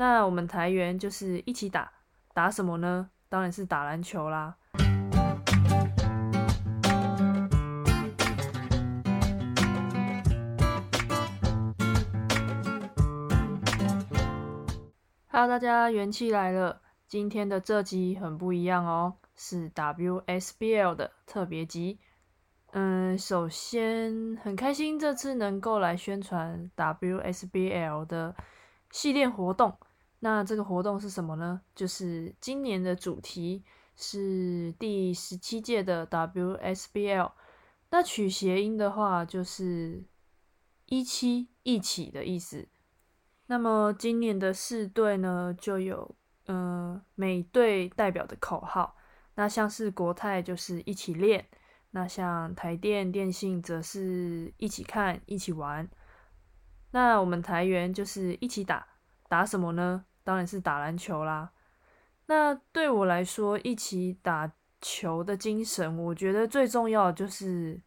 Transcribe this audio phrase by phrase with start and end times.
[0.00, 1.92] 那我们台员就是一起打，
[2.32, 3.10] 打什么呢？
[3.28, 4.56] 当然是打篮球啦。
[15.28, 16.80] Hello，大家元气来了。
[17.06, 22.00] 今天的这集很不一样哦，是 WSBL 的特别集。
[22.72, 28.34] 嗯，首先很开心这次能够来宣传 WSBL 的
[28.90, 29.76] 系列活动。
[30.20, 31.60] 那这个活动是什么呢？
[31.74, 33.64] 就是今年的主题
[33.96, 37.32] 是第十七届的 WSBL。
[37.90, 40.04] 那取谐音的话，就是
[40.86, 42.68] 一七一起的意思。
[43.46, 46.14] 那么今年的四队呢，就有
[46.46, 48.96] 嗯每队代表的口号。
[49.34, 51.48] 那像是国泰就是一起练，
[51.92, 55.88] 那像台电电信则是一起看一起玩。
[56.90, 58.86] 那我们台员就是一起打，
[59.28, 60.04] 打什么呢？
[60.24, 61.50] 当然是打篮球啦。
[62.26, 64.50] 那对我来说，一起打
[64.80, 67.80] 球的精神，我觉得最重要的就是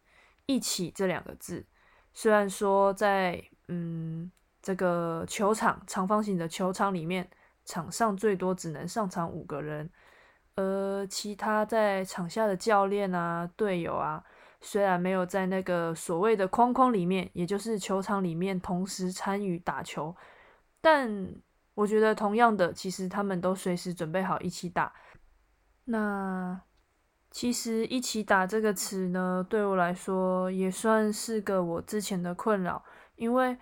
[0.46, 1.66] 一起这两个字。
[2.12, 4.30] 虽然说在嗯。
[4.66, 7.28] 这个球场长方形的球场里面，
[7.66, 9.90] 场上最多只能上场五个人，
[10.56, 14.24] 而其他在场下的教练啊、队友啊，
[14.62, 20.16] 虽然没有在那个所谓的框框里面，也就是球场里面同时参与打球，
[20.80, 21.12] 但
[21.74, 24.92] 我觉得同样的，其实他们都随时准备好一起打。
[25.84, 26.60] 那
[27.30, 32.82] 其实“一起打”这个词呢，对我来说也算是个我之前的困扰，
[33.16, 33.56] 因为。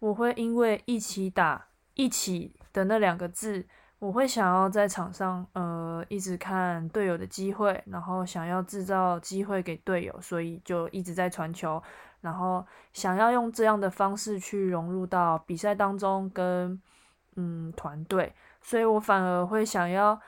[0.00, 3.66] 我会因为一起打一起的那两个字，
[3.98, 11.82] 我会想要在场上呃一直看队友的机会，然后想要制造机会给队友，所以就一直在传球，
[12.20, 16.78] 然后想要用这样的方式去融入到比赛当中跟
[17.36, 20.20] 嗯团队，所以我反而会想要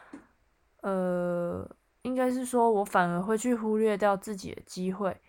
[0.82, 1.68] 呃
[2.02, 5.20] 应该是说我反而会去忽略掉自己的机会，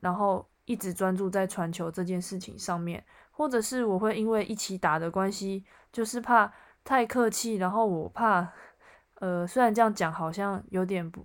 [0.00, 3.04] 然后一直专注在传球这件事情上面。
[3.30, 8.52] 或者是我会因为一起打的关系，就是怕太客气，然后我怕，
[9.20, 11.24] 呃，虽然这样讲好像有点不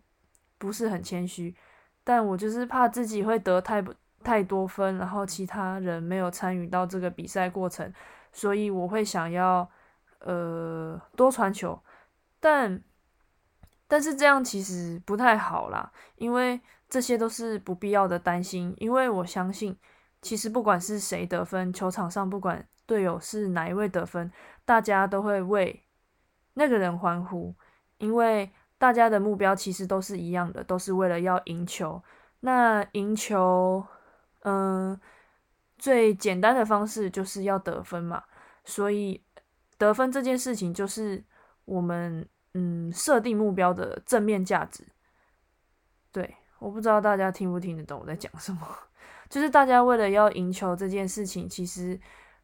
[0.59, 1.55] 不是很谦虚，
[2.03, 3.83] 但我就是怕自己会得太
[4.23, 7.91] 太多分，然后其他人没有参与到这个比赛过程，
[8.31, 9.67] 所以我会想要
[10.23, 11.79] 呃多传球，
[12.39, 12.81] 但
[13.87, 19.77] 但是这样其实不太好啦，因为这些都是不必要的担心，因为我相信。
[20.21, 24.31] 其实不管是谁得分，球场上不管队友是哪一位得分，
[24.63, 25.83] 大家都会为
[26.53, 27.53] 那个人欢呼，
[27.97, 32.01] 因为大家的目标其实都是一样的，都是为了要赢球。
[32.39, 33.85] 那赢球，
[34.43, 34.97] 嗯，
[35.77, 38.23] 最简单的方式就是要得分嘛。
[38.63, 39.21] 所以
[39.83, 41.23] 得分这件事情就是
[41.65, 44.83] 我们嗯设定目标的正面价值。
[46.11, 48.59] 对，我不知道大家听不听得懂我在讲什么。
[49.29, 51.99] 就是大家为了要赢球这件事情，其实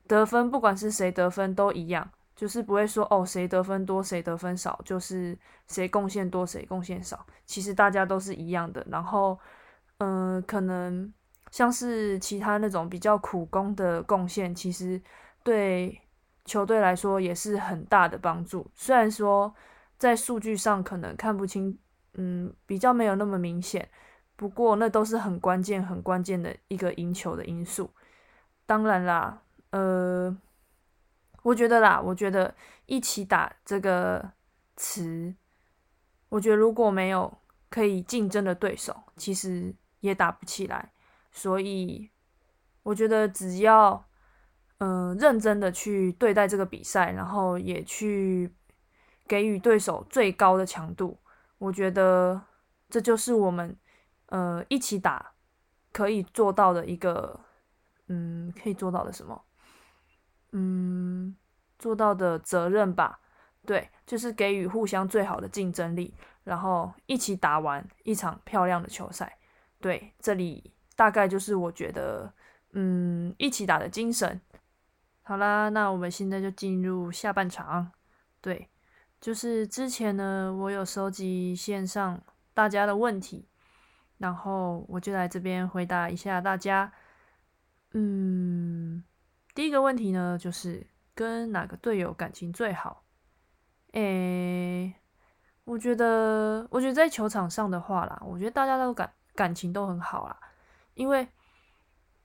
[0.08, 8.84] 得分不管是谁得分都一样，就是不会说哦谁得分多谁得分少，就是谁贡献多谁贡献少，其实大家都是一样的。
[8.90, 9.38] 然后，
[10.00, 11.14] 嗯，可能
[11.52, 15.00] 像是其他那种比较苦工的贡献，其实
[15.44, 16.02] 对
[16.50, 18.66] 球队来说也是很大的帮助。
[18.74, 19.54] 虽然说
[19.98, 21.78] 在数据上可能看不清，
[22.16, 23.88] 嗯，比较没有那么明显。
[24.36, 27.92] 不过那都是很关键、很关键的一个赢球的因素。
[28.66, 30.36] 当然啦，呃，
[31.44, 32.56] 我觉得啦，我觉得
[32.86, 34.32] 一起打这个
[34.78, 35.36] 词，
[36.30, 37.38] 我觉得如果没有
[37.70, 40.92] 可以竞争的对手，其实也打不起来。
[41.32, 42.10] 所以
[42.84, 44.06] 我觉得只要
[44.80, 48.54] 嗯认真的去对待这个比赛，然后也去
[49.28, 51.18] 给予对手最高的强度，
[51.58, 52.42] 我觉得
[52.90, 53.78] 这就是我们。
[54.32, 55.32] 呃，一起打
[55.92, 57.40] 可以做到的一个，
[58.10, 59.44] 嗯，可以做到的什么？
[60.52, 61.36] 嗯，
[61.80, 63.20] 做到的责任吧。
[63.66, 69.36] 对，就是给予互相最好的竞争力，然后一起打完一场漂亮的球赛。
[69.82, 72.32] 对，这里大概就是我觉得，
[72.74, 74.40] 嗯，一起打的精神。
[75.30, 77.92] 好啦，那我们现在就进入下半场。
[78.42, 78.68] 对，
[79.22, 82.20] 就是之前呢，我有收集线上
[82.56, 83.48] 大家的问题。
[84.18, 86.92] 然后我就来这边回答一下大家。
[87.92, 89.04] 嗯，
[89.54, 93.04] 第一个问题呢，就是跟哪个队友感情最好？
[93.92, 94.92] 诶，
[95.64, 100.36] 我觉得，我觉得在球场上的话啦，我觉得大家都感感情都很好啦。
[100.96, 101.28] 因为，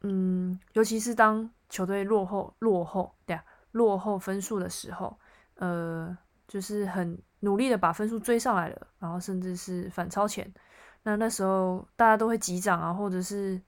[0.01, 5.19] 嗯，尤其是当球队落后、落后对啊，落后分数的时候，
[5.56, 6.17] 呃，
[6.47, 10.55] 就是很努力的把分数追上来了，然后甚至是反超前。
[11.03, 13.61] 那那时候大家都会击掌啊，或者是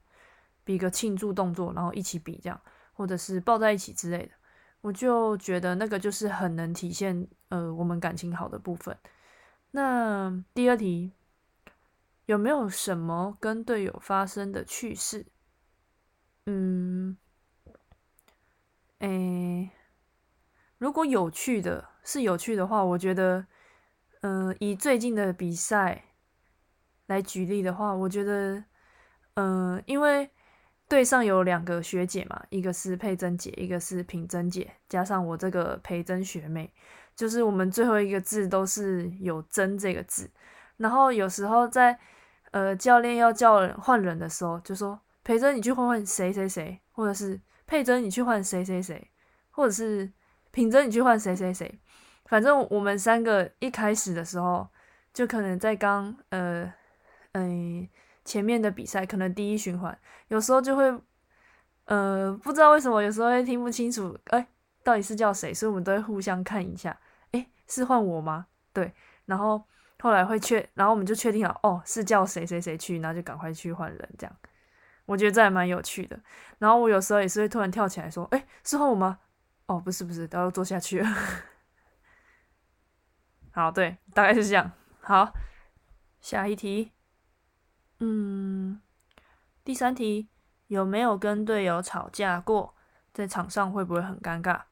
[0.63, 2.61] 比个庆祝动作，然后一起比这样，
[2.93, 4.31] 或者是抱在一起之类的。
[4.79, 8.97] 我就觉得那个就是很能体现呃我们感情好的部分。
[9.71, 11.11] 那第二题
[12.25, 15.25] 有没有什么跟队友发生的趣事？
[16.45, 17.17] 嗯，
[18.99, 19.69] 诶，
[20.77, 23.45] 如果有趣的是有趣的话，我觉得，
[24.21, 26.03] 嗯，以最近的比赛
[27.05, 28.63] 来举例的话，我觉得，
[29.35, 30.29] 嗯，因为
[30.87, 36.73] 队上有两个学姐嘛，一个是佩珍姐，一个是品珍姐，加上我这个培珍学妹，
[37.15, 40.31] 就是我们最后一个字都是有“珍”这个字，
[40.77, 41.99] 然后有时候在
[42.51, 44.99] 呃教练要叫人换人的时候，就说。
[45.23, 49.11] 培珍，你去换换谁谁谁，或者是佩珍，你去换谁谁谁，
[49.51, 50.11] 或者是
[50.51, 51.79] 品珍，你去换谁谁谁。
[52.25, 54.67] 反正我们三个一开始的时候，
[55.13, 56.73] 就可能在刚呃
[57.33, 57.87] 嗯
[58.25, 59.95] 前面的比赛，可能第一循环，
[60.29, 60.97] 有时候就会
[61.85, 64.47] 呃不知道为什么，有时候会听不清楚，哎，
[64.83, 65.53] 到底是叫谁？
[65.53, 66.97] 所以我们都会互相看一下，
[67.31, 68.47] 哎，是换我吗？
[68.73, 68.93] 对，
[69.25, 69.61] 然后
[69.99, 74.35] 后来会确，然后我们就确定了，哦，是叫谁谁谁去，然后就赶快去换人，这样。
[75.07, 76.19] 我觉得这还蛮有趣的，
[76.59, 79.19] 然后我有时候也是会突然跳起来说：“哎，是换我吗？”
[79.65, 81.07] 哦，不是不是，然后坐下去了。
[83.51, 84.69] 好，对，大概是这样。
[84.99, 85.33] 好，
[86.19, 86.91] 下一题。
[87.99, 88.81] 嗯，
[89.63, 90.27] 第三题，
[90.67, 92.75] 有没有跟队友吵架过？
[93.13, 94.63] 在场上会不会很尴尬？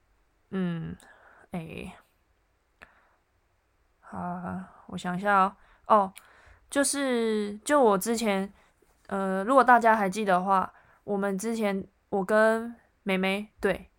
[0.51, 0.97] 嗯，
[1.51, 1.95] 哎，
[4.01, 5.55] 好，我想一下哦。
[5.87, 6.13] 哦，
[6.69, 8.53] 就是就我之前。
[9.07, 10.73] 呃，如果大家还记得的话，
[11.03, 13.91] 我们之前我跟妹妹对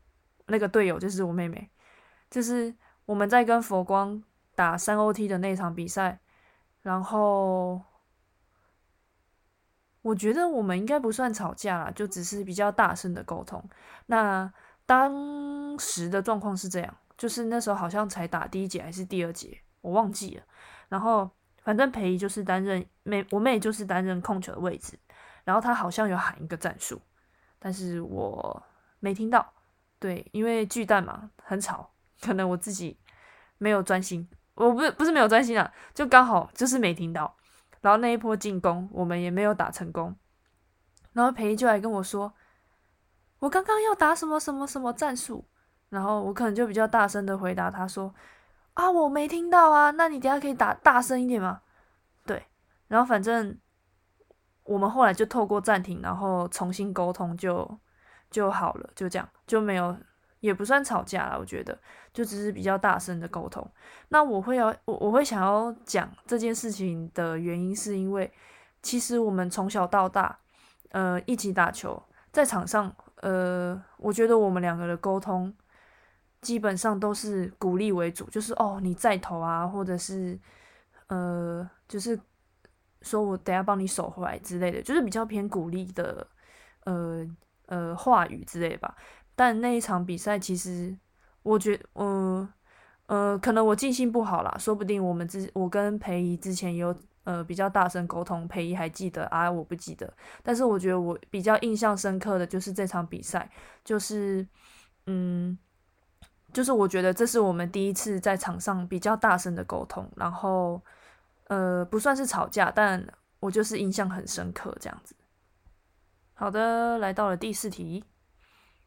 [0.47, 1.71] 那个队友就是我妹妹，
[2.29, 2.75] 就是
[3.05, 4.21] 我们在跟佛光
[4.55, 6.19] 打三 OT 的那场比赛，
[6.83, 7.81] 然后
[10.03, 13.63] 我觉得我们应该不算吵架啦，就只是比较大声的沟通。
[14.07, 14.53] 那
[14.87, 20.43] 当时的状况是这样，就是那时候好像才打第一节还是第二节，我忘记了。
[20.89, 21.31] 然后。
[21.67, 24.97] 反正裴仪就是担任妹，我妹就是担任控球的位置，
[25.43, 27.03] 然后他好像有喊一个战术，
[27.59, 28.63] 但是我
[29.01, 29.53] 没听到。
[29.99, 31.91] 对，因为巨蛋嘛，很吵，
[32.21, 32.97] 可能我自己
[33.59, 37.37] 没有专心，我不是不是没有专心啊，就刚好就是没听到。
[37.81, 40.15] 然后那一波进攻，我们也没有打成功。
[41.15, 42.33] 然后裴仪就来跟我说，
[43.41, 45.45] 我刚刚要打什么什么什么战术，
[45.89, 48.15] 然后我可能就比较大声的回答他说。
[48.77, 51.63] 啊，我没听到啊，那你等下可以打大声一点吗？
[52.27, 52.45] 对，
[52.89, 53.59] 然后反正
[54.65, 57.79] 我们后来就透过暂停，然后重新沟通就
[58.31, 59.97] 就好了，就这样就没有，
[60.41, 61.79] 也不算吵架了，我觉得
[62.13, 63.67] 就只是比较大声的沟通。
[64.11, 68.31] 那我会要我我会想要讲这件事情的原因，是因为
[68.83, 70.39] 其实我们从小到大，
[70.91, 75.55] 呃，一起打球，在场上，呃，我觉得我们两个的沟通。
[76.43, 80.39] 基本上都是鼓励为主，就是哦，你再投啊，或者是
[81.09, 82.19] 呃，就是
[83.03, 86.27] 说我等下帮你守回来之类的，就是比较偏鼓励的
[86.85, 87.27] 呃
[87.67, 88.97] 呃话语之类吧。
[89.35, 90.97] 但那一场比赛，其实
[91.43, 92.49] 我觉嗯
[93.07, 96.95] 呃，可能我记性不好啦，说不定我们之我跟裴仪之前有
[97.25, 100.13] 呃比较大声沟通，裴仪还记得啊，我不记得。
[100.43, 103.51] 但是我觉得我比较印象深刻的就是这场比赛，
[103.85, 104.47] 就是
[105.07, 105.59] 嗯。
[106.57, 110.81] 就是我觉得这是我们第一次在场上比较大声的沟通，然后
[111.49, 113.07] 呃不算是吵架，但
[113.41, 115.15] 我就是印象很深刻这样子。
[116.33, 118.03] 好的，来到了第四题，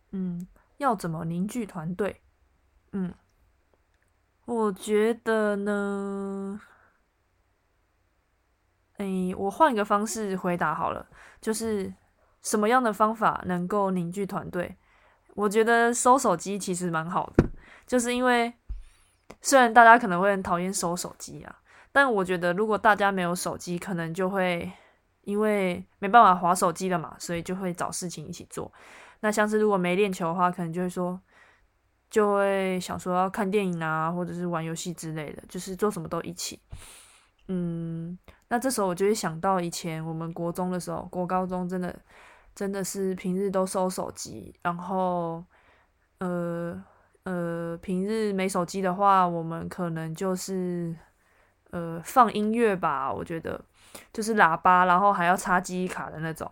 [0.09, 0.47] 嗯，
[0.77, 2.23] 要怎么凝聚团队？
[2.91, 3.13] 嗯，
[4.45, 6.59] 我觉得呢，
[8.97, 9.05] 哎，
[9.38, 11.07] 我换一个方式回答好了，
[11.39, 11.93] 就是
[12.41, 14.75] 什么样的方法能够凝聚团队？
[15.35, 17.47] 我觉得收手机其实蛮好的。
[17.88, 18.53] 就是因为，
[19.41, 21.55] 虽然大家可能会很讨厌收手机啊，
[21.91, 24.71] 但我觉得如果大家没有手机，可能就会
[25.21, 28.71] 因为没办法划手机了嘛，所以就会找事情一起做。
[29.21, 31.19] 那像是如果没练球的话，可能就会说，
[32.09, 36.59] 就会想说要看电影啊，或者是玩游戏之类的，就是做什么都一起。
[37.47, 38.17] 嗯，
[38.49, 41.99] 那这时候我就会想到以前我们国中的时候，国高中真的
[42.53, 45.43] 真的是平日都收手机，然后
[46.19, 46.83] 呃。
[47.23, 50.95] 呃，平日没手机的话，我们可能就是
[51.71, 53.13] 呃放音乐吧。
[53.13, 53.63] 我觉得
[54.11, 56.51] 就是喇叭，然后还要插记忆卡的那种，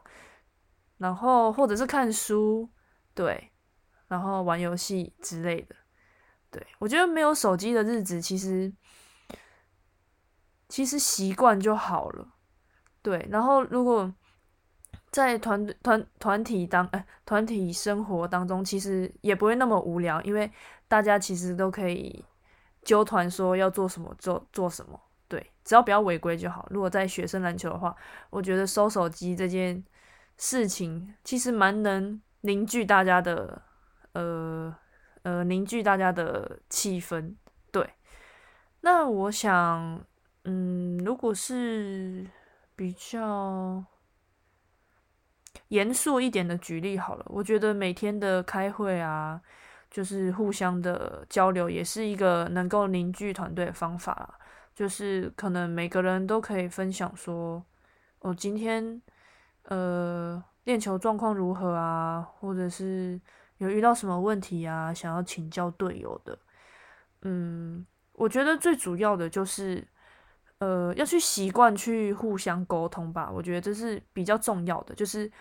[0.98, 2.70] 然后或者是看书，
[3.16, 3.52] 对，
[4.08, 5.76] 然后玩游戏之类的，
[6.52, 8.72] 对我觉得没有手机的日子，其实
[10.68, 12.28] 其实习惯就好了。
[13.02, 14.14] 对，然后如果
[15.12, 20.52] 在团团团体当哎团体生活当中，其实也不会那么无聊，因为
[20.88, 22.24] 大家其实都可以
[22.84, 25.00] 纠团说要做什么做做什么。
[25.30, 26.66] 对，只要不要违规就好。
[26.70, 27.94] 如果在学生篮球的话，
[28.30, 29.84] 我觉得收手机这件
[30.38, 33.62] 事情其实蛮能凝聚大家的，
[34.14, 34.74] 呃
[35.24, 37.36] 呃，凝聚大家的气氛。
[37.72, 37.90] 对，
[38.82, 40.02] 那我想，
[40.46, 42.26] 嗯，如果是
[42.78, 43.84] 比较
[45.70, 49.42] 严肃一点的举例好了，我觉得每天的开会啊，
[49.90, 54.40] 就是互相的交流，也是一个能够凝聚团队的方法。
[54.76, 57.66] 就是可能每个人都可以分享说，
[58.20, 59.02] 哦，今天
[59.64, 63.20] 呃练球状况如何啊，或者是
[63.58, 66.38] 有遇到什么问题啊，想要请教队友的。
[67.24, 67.84] 嗯，
[68.14, 69.84] 我觉得最主要的就是
[70.60, 75.32] 呃要去习惯去互相沟通吧，我觉得这是比较重要的，就是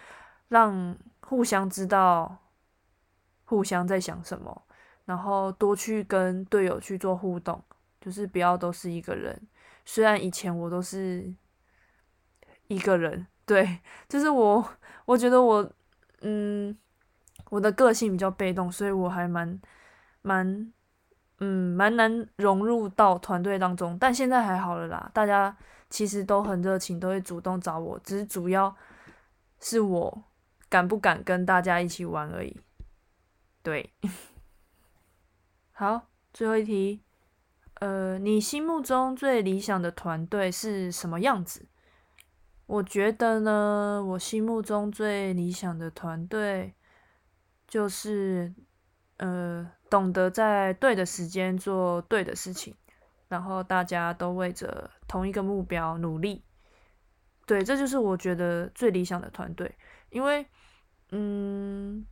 [0.49, 2.37] 让互相知道
[3.45, 4.63] 互相在想什么，
[5.05, 7.63] 然后多去跟队友去做互动。
[7.99, 9.37] 就是不要都是一个人，
[9.85, 11.35] 虽然以前我都是
[12.69, 14.65] 一个人，对， 就是我，
[15.07, 15.69] 我觉得我，
[16.21, 16.77] 嗯，
[17.51, 19.61] 我的个性比较被动，所以我还蛮
[20.23, 20.73] 蛮，
[21.39, 23.99] 嗯，蛮难融入到团队当中。
[23.99, 25.57] 但现在还好了啦，大家
[25.91, 28.75] 其实都很热情，都会主动找我，只是主要
[29.61, 30.25] 是我
[30.69, 32.61] 敢不敢跟大家一起玩而已。
[33.63, 33.93] 对，
[35.73, 37.03] 好，最后一题。
[37.81, 41.67] 呃，你心目中最理想的团队是什么样子？
[42.65, 46.75] 我觉得呢，我心目中最理想的团队
[47.69, 48.55] 就是，
[49.19, 52.75] 呃，懂得在对的时间做对的事情，
[53.29, 56.45] 然后大家都为着同一个目标努力。
[57.47, 59.75] 对，这就是我觉得最理想的团队。
[60.11, 60.47] 因为，
[61.11, 62.07] 嗯，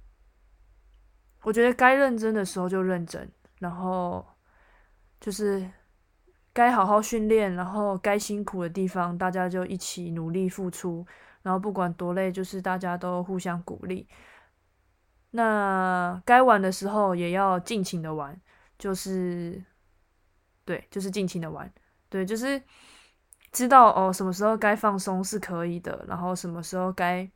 [1.43, 4.25] 我觉得该认真的时候就认真，然后。
[5.21, 5.66] 就是
[6.52, 11.07] 该好好训练，然后该辛苦的地方，大家就一起努力付出，
[11.40, 14.07] 然后不管多累，就是大家都互相鼓励。
[15.37, 18.41] 那该玩的时候也要尽情的玩，
[18.79, 19.61] 就是
[20.64, 21.69] 对，就是尽情的玩，
[22.09, 22.62] 对，就是
[23.50, 27.29] 知道哦，什么时候该放松是可以的，然后什么时候该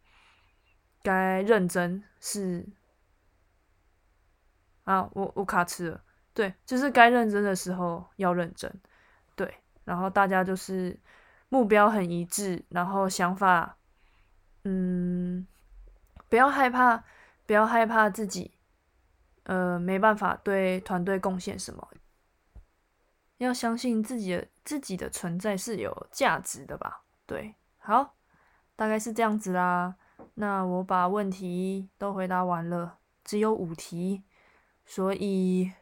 [1.02, 2.64] 该认真是
[4.84, 6.00] 啊，我我卡词了。
[6.32, 8.72] 对，就是该认真的时候要认真，
[9.34, 9.52] 对，
[9.82, 10.96] 然后大家就是
[11.48, 13.76] 目标很一致，然后想法，
[14.62, 15.44] 嗯，
[16.28, 17.02] 不要害怕，
[17.48, 18.52] 不要害怕自己，
[19.44, 21.88] 呃，没办法对团队贡献什么，
[23.38, 27.04] 要相信自己的自己的存在是有价值的吧？
[27.24, 28.14] 对，好，
[28.76, 29.96] 大概是这样子啦。
[30.34, 34.24] 那我把问题都回答完了，只有五题，
[34.84, 35.72] 所以。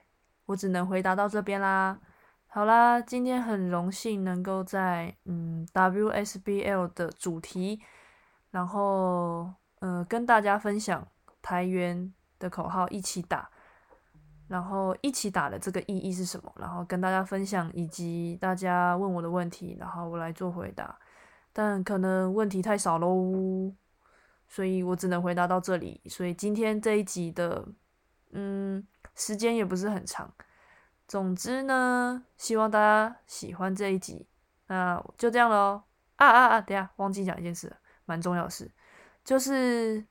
[0.46, 1.99] 我只能回答到这边啦。
[2.46, 7.82] 好啦，今天很荣幸能够在嗯 WSBL 的主题，
[8.52, 11.08] 然后呃跟大家分享
[11.46, 13.48] 台元的口号一起打，
[14.48, 16.52] 然后一起打的这个意义是什么？
[16.56, 20.98] 然后跟大家分享，以及大家问我的问题，然后我来做回答。
[21.52, 23.72] 但可能问题太少喽，
[24.48, 26.00] 所以我只能回答到这里。
[26.06, 27.68] 所以今天这一集的
[28.32, 28.84] 嗯。
[29.18, 30.30] 时间也不是很长，
[31.08, 34.28] 总之呢，希望大家喜欢这一集，
[34.66, 35.82] 那就这样喽。
[36.16, 36.60] 啊啊啊！
[36.60, 37.74] 等下忘记讲一件事，
[38.04, 38.70] 蛮重要的事，
[39.24, 40.06] 就是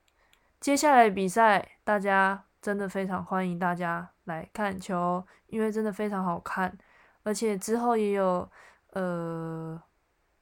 [0.66, 6.76] 接下来比赛，大家真的非常欢迎大家来看球，因为真的非常好看，
[7.22, 8.50] 而且之后也有
[8.94, 9.80] 呃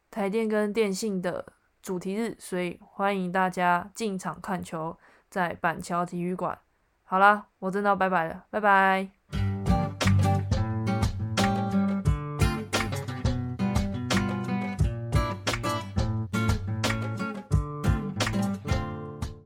[0.10, 1.46] 台电跟电信的
[1.82, 4.98] 主题日，所以欢迎大家进场看球，
[5.30, 6.58] 在板桥体育馆。
[7.04, 9.23] 好啦，我真的要拜拜了，拜拜。